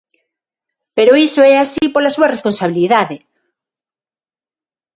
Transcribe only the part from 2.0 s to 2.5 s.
súa